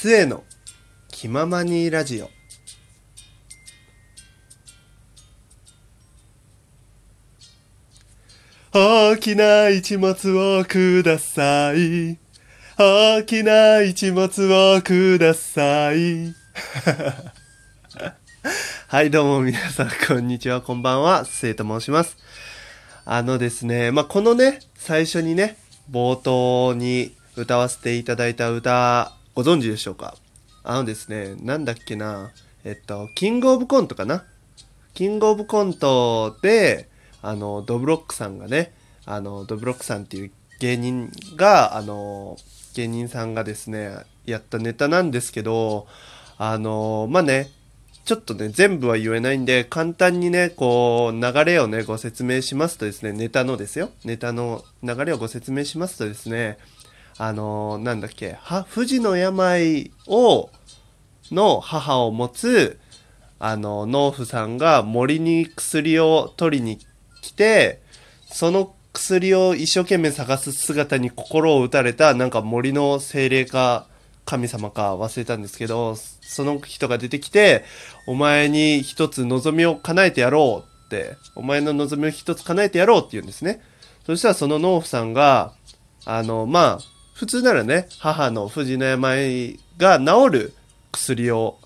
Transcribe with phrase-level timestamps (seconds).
[0.00, 0.44] 末の
[1.08, 2.30] 気ままにラジオ。
[8.72, 12.16] 大きな一物をください。
[12.78, 16.32] 大きな一物をください。
[18.86, 21.24] はいどうも皆さんこんにちはこんばんは。
[21.24, 22.16] せいと申します。
[23.04, 25.56] あのですねまあこのね最初にね
[25.90, 30.16] 冒頭に歌わせていただいた歌ご存知でしょうか？
[30.64, 32.32] あのですねなんだっけな
[32.64, 34.24] えっとキングオブコントかな？
[34.94, 36.88] キングオブコントで
[37.22, 38.74] あのドブロックさんがね
[39.06, 42.36] あのドブロックさんっていう芸人があの
[42.74, 45.86] 芸人さんがですねやったネタなんですけど
[46.36, 47.48] あのまあね
[48.04, 53.90] ちょっとね全部は言えないんで簡単にねこう流れをねご説明しますとですねネタのですよ。
[54.04, 56.58] ネタの流れをご説明しますとですね
[57.18, 60.50] あのなんだっけは富士の病を
[61.32, 62.78] の母を持つ
[63.40, 66.78] あの農夫さんが森に薬を取りに
[67.20, 67.82] 来て
[68.26, 73.86] その薬を一生懸命探す姿に心を打たれたなんか森の精霊か
[74.24, 77.64] 神様か忘れたんですけどその人が出てきて
[78.06, 83.62] お前に一つ望みを叶えてやろうってお前の望みを一つ叶えてやろうって言うんですね。
[84.04, 85.52] そしたらその農夫さんが
[86.04, 90.52] あのまあ普通ならね母の藤の病が治る
[90.92, 91.58] 薬を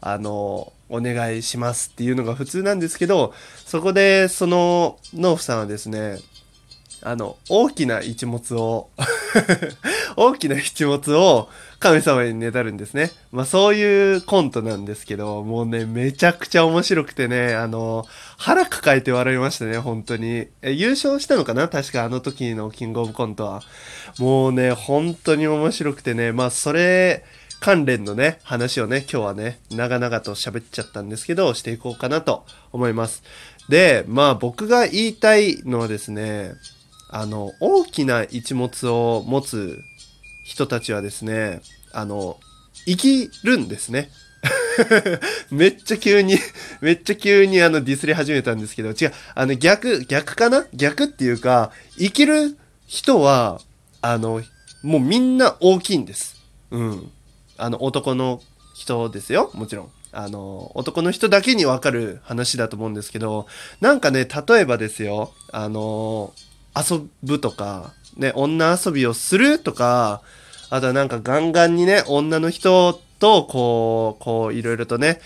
[0.00, 3.32] あのお願いしますっていうのが普通なんですけど
[3.64, 6.18] そこでその農夫さんはですね
[7.02, 8.90] あの大きな一物を
[10.16, 13.10] 大きな一物を神様にねだるんですね。
[13.32, 18.04] まあそういうコントなんですけど、もうね、めちゃくちゃ面白くてね、あの、
[18.38, 20.48] 腹抱えて笑いましたね、本当に。
[20.62, 21.68] え優勝したのかな？
[21.68, 23.62] 確かあの時のキングオブコントは。
[24.18, 27.24] もうね、本当に面白くてね、まあそれ、
[27.60, 33.22] 関連のね、話をね、今日はね、長々と喋っちゃったんですけど、していこうかなと思います。
[33.68, 36.52] で、まあ僕が言いたいのはですね、
[37.08, 39.78] あの、大きな一物を持つ
[40.46, 41.60] 人たちはですね、
[41.92, 42.38] あの、
[42.86, 44.10] 生きるんですね。
[45.50, 46.38] めっちゃ急に
[46.80, 50.66] めっちゃ急にあのディスり始めたんですけど、違う、あの逆、逆かな？
[50.72, 53.60] 逆っていうか、生きる人は、
[54.00, 54.40] あの、
[54.82, 56.36] もうみんな大きいんです。
[56.70, 57.10] うん。
[57.58, 58.40] あの、男の
[58.72, 59.90] 人ですよ、もちろん。
[60.12, 63.48] あの、男の人だけにわかる話だと思うんですけど、
[63.80, 66.32] なんかね、例えばですよ、あの、
[66.76, 70.22] 遊ぶとか、ね、女遊びをするとか、
[70.70, 75.20] あとはなんかガンガンにね、女の人とこう、こういろいろとね、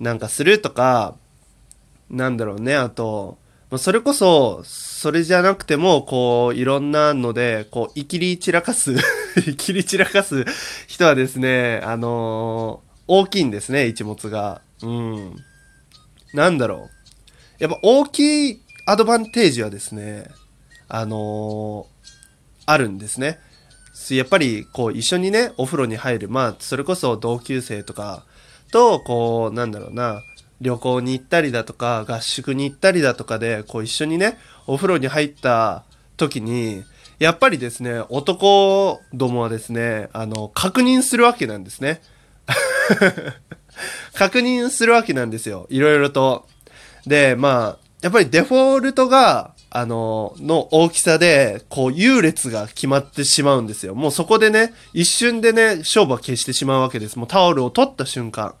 [0.00, 1.14] なんかするとか、
[2.10, 3.38] なんだろうね、あと、
[3.70, 8.94] まそれこそ、それじゃなくても、こう、いろんなので、こう、いきり散らかす、
[9.46, 10.44] いきり散らかす
[10.86, 14.62] 人はですね、あのー大きいんですね、一物が。
[14.82, 15.36] うん。
[16.32, 16.88] なんだろ
[17.60, 17.62] う。
[17.62, 20.28] やっぱ大きいアドバンテージはですね、
[20.88, 21.86] あの
[22.66, 23.38] あるんですね。
[24.10, 26.28] やっぱり、こう、一緒にね、お風呂に入る。
[26.28, 28.24] まあ、それこそ同級生とか
[28.72, 30.20] と、こう、なんだろうな、
[30.60, 34.36] 旅行に行ったりだとか、合宿に行ったりだとかで、こう、一緒にね、
[34.66, 35.84] お風呂に入った
[36.16, 36.82] 時に、
[37.20, 42.02] やっぱりですね、男どもはですね、あの、確認するわけなんですね。
[44.14, 45.66] 確認するわけなんですよ。
[45.70, 46.46] いろいろと。
[47.06, 53.96] で、まあ、やっぱりデフォルトが、あの、の大きさで、こう、優劣が決まってしまうんですよ。
[53.96, 57.18] もうそこでね、一瞬でね、勝負は消してしまうわけです。
[57.18, 58.54] もうタオルを取った瞬間。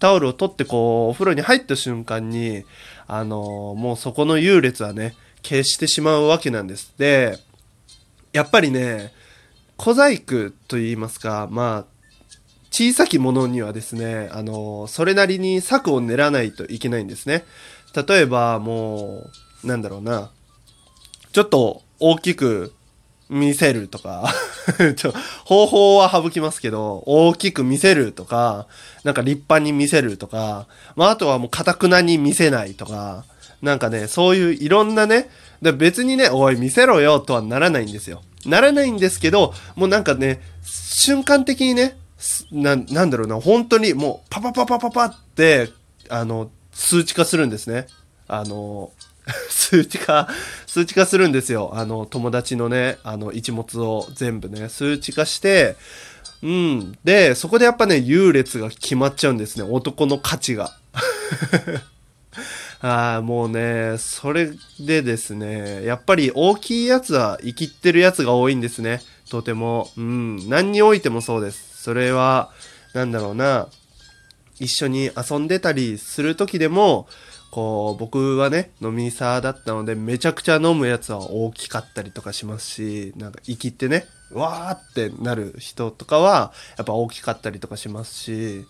[0.00, 2.64] タオルを取って、こう、お風呂に入った瞬間に、
[3.06, 5.14] あの、もうそこの優劣はね、
[5.44, 6.92] 消してしまうわけなんです。
[6.98, 7.38] で、
[8.32, 9.12] やっぱりね、
[9.76, 11.98] 小細工と言いますか、まあ、
[12.72, 17.44] 小さきものにはですね、あの、それなりに策を練らないといけないんですね。
[17.94, 19.30] 例えば、も
[19.62, 20.32] う、なんだろうな、
[21.38, 22.72] ちょっと大きく
[23.28, 24.34] 見せるとか、
[24.96, 25.14] ちょ
[25.44, 28.66] 方法は省きますけど、大きく見せるとか、
[29.04, 33.24] なんか立派に見せるとか、まあ、あとはもう、かたくなに見せないとか、
[33.62, 35.30] なんかね、そういういろんなね、
[35.62, 38.22] で別にね、おい、見せろよとはならないんですよ。
[38.44, 45.70] ならないんですけど、もうなんかね、瞬間的にね、すななんだろうな、本当にもう、パパパパパパって、
[46.08, 47.86] あの、数値化するんですね。
[48.26, 48.90] あの、
[49.68, 50.28] 数値化、
[50.66, 51.72] 数値化するんですよ。
[51.74, 55.76] あの、友達のね、あの、一物を全部ね、数値化して、
[56.42, 56.98] うん。
[57.04, 59.68] で、そこでやっぱね、優劣が決まっちゃうんですね。
[59.70, 60.72] 男の価値が。
[62.80, 69.02] ああ、もうね、それでですね、やっぱり大きいやつは生きってるやつが多いんですね。
[69.28, 69.90] とても。
[69.98, 70.48] うん。
[70.48, 71.82] 何においてもそうです。
[71.82, 72.50] それは、
[72.94, 73.68] なんだろうな、
[74.60, 77.06] 一緒に遊んでたりする時でも、
[77.50, 88.66] こう、僕はね、飲みサーだったので、めちゃくちゃ飲むやつは大きかったりとかしますし、なんか、生きってね、わーってなる人とかは、やっぱ大きかったりとかしますし、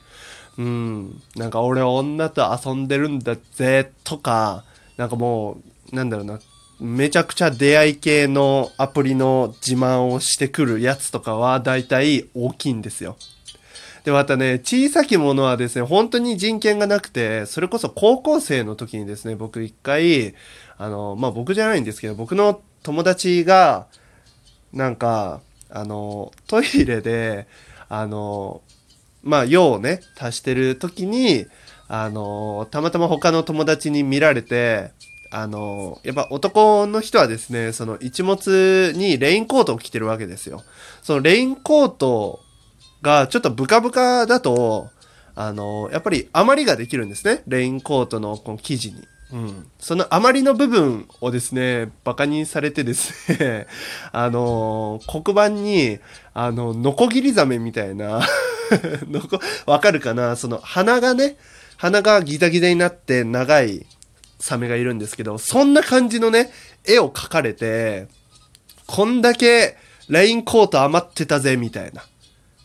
[0.58, 4.64] うん、なんか俺女と遊んでるんだぜ、とか、
[4.96, 5.58] なんかも
[5.92, 6.40] う、なんだろうな、
[6.80, 13.16] めちゃくちゃ出会い系のアプリの自慢をしてくるやつとかは、だいたい大きいんですよ。
[14.08, 20.34] で、またね、小さきものはですね、本当に人権がなくて、それこそ高校生の時にですね、僕一回、
[20.78, 23.86] あの、まあ、僕じゃないんですけど、僕の友達が、
[24.72, 27.48] なんか、あの、トイレで、
[27.90, 28.62] あの、
[29.22, 31.44] まあ、用をね、足してる時に、
[31.86, 34.92] あの、たまたま他の友達に見られて、
[35.30, 40.62] あの、やっぱ男の人はですね、その一物にレインコートを着てるわけですよ。
[41.02, 42.40] そのレインコート
[43.02, 44.88] がちょっとブカブカだと、
[45.34, 47.42] あの、やっぱり余りができるんですね。
[47.46, 49.06] レインコートのこの生地に。
[49.32, 49.70] うん。
[49.78, 53.66] その余りの部分をですね、馬鹿にされてですね、
[54.10, 55.98] あの、黒板に、
[56.34, 58.26] あの、ノコギリザメみたいな
[59.08, 60.36] のこ、わかるかな？
[60.36, 61.36] その鼻がね、
[61.76, 63.86] 鼻がギザギザになって長い
[64.40, 66.50] サメがいるんですけど、そんな感じのね、
[66.86, 68.08] 絵を描かれて、
[68.86, 69.76] こんだけ
[70.08, 72.02] レインコート余ってたぜ、みたいな。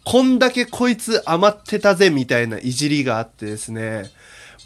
[0.06, 4.12] こんだけこいつ余ってたぜみたいないじりがあってですね、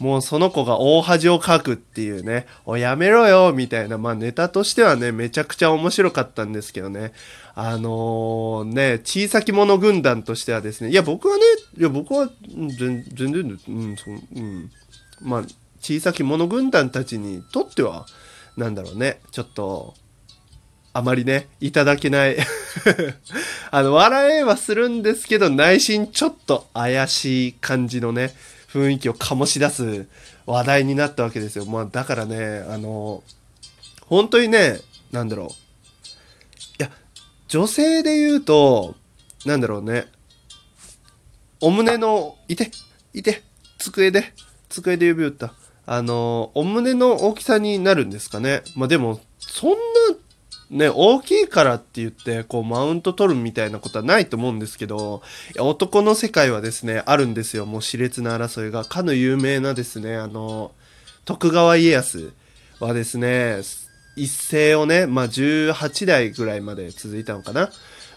[0.00, 7.12] もうその子が大恥をかくっていうね、おやめろよみたいな、まあネタとしてはね、めちゃくちゃ面白かったんですけどね、
[7.54, 11.42] あのー、ね、小さき者軍団としてはですね、いや僕はね、
[11.76, 14.70] いや僕は全然、うん、そうん、
[15.20, 15.42] まあ
[15.80, 18.06] 小さき者軍団たちにとっては、
[18.56, 19.94] なんだろうね、ちょっと、
[20.92, 22.36] あまりね、いただけない。
[23.70, 28.32] あの、笑えはするんですけど、内心ちょっと怪しい感じのね、
[28.72, 30.06] 雰囲気を醸し出す
[30.46, 31.66] 話題になったわけですよ。
[31.66, 33.22] まあ、だからね、あの、
[34.06, 34.80] 本当にね、
[35.12, 35.48] なんだろう。
[35.48, 35.52] い
[36.78, 36.90] や、
[37.48, 38.94] 女性で言うと、
[39.44, 40.06] なんだろうね。
[41.60, 42.70] お胸の、いて、
[43.12, 43.42] いて、
[43.78, 44.32] 机で、
[44.68, 45.54] 机で指打った。
[45.86, 48.62] あの、お胸の大きさになるんですかね。
[48.76, 49.76] まあでも、そんな
[50.70, 55.22] ね、大きいからって言って、こう、マウント取るみたいなことはないと思うんですけど、
[55.58, 57.64] 男の世界はですね、あるんですよ。
[57.64, 58.84] もう熾烈な争いが。
[58.84, 60.72] かの有名なですね、あの、
[61.24, 62.32] 徳川家康
[62.80, 63.60] はですね、
[64.16, 67.70] 一世をね、まあ、18代ぐらいまで続いたのかな。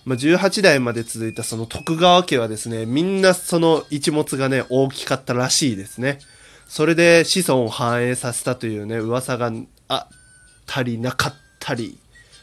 [0.03, 6.19] まあ、18代まで続いたその徳川家はですね、みんなその一物がね、大きかったらしいですね。
[6.67, 9.51] それで子孫を繁栄させたというね、噂が
[9.87, 10.17] あっ
[10.65, 11.97] たりなかったり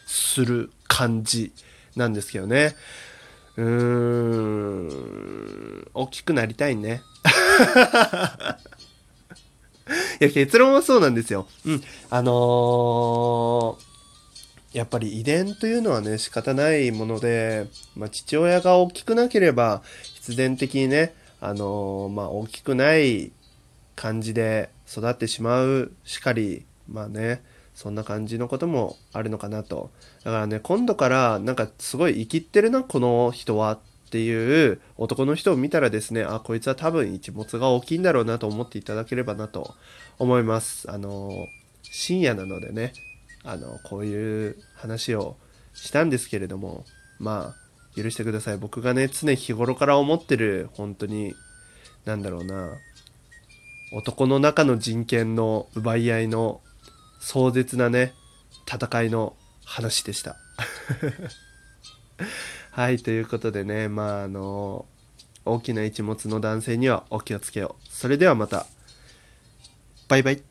[0.08, 1.52] する感じ
[1.94, 2.74] なんですけどね。
[3.56, 7.02] うーん、大きくなりたいね。
[10.20, 11.46] いや、結論はそうなんですよ。
[11.64, 11.82] うん。
[12.10, 17.66] あのー、やっぱり遺伝というのはね、仕方ないもので、
[17.96, 19.82] まあ、父親が大きくなければ、
[20.14, 23.32] 必然的にね、あのー、まあ、大きくない
[23.96, 27.42] 感じで育ってしまうしかり、まあね、
[27.78, 29.92] そんな感じのこともあるのかなと。
[30.24, 33.78] だからね、今度からなんかすごい生きってるな、この人はっ
[34.10, 39.76] ていう男の人を見たらですね、あ、こいつは多分一物が大きいんだろうなと思っていただければなと
[40.18, 40.90] 思います。
[40.90, 41.30] あの、
[41.84, 42.94] 深夜なのでね、
[43.44, 45.36] あの、こういう話を
[45.72, 46.84] したんですけれども、
[47.20, 48.58] まあ、許してください。
[48.58, 51.32] 僕がね、常日頃から思ってる、本当に、
[52.04, 52.72] なんだろうな、
[53.92, 56.60] 男の中の人権の奪い合いの
[57.20, 58.14] 壮絶なね、
[58.66, 59.34] 戦いの
[59.64, 60.36] 話でした。
[62.72, 64.86] はい、ということでね、まあ、あの、
[65.44, 67.88] 大きな一物の男性にはお気をつけよう。
[67.88, 68.66] それではまた。
[70.08, 70.47] バイバイ。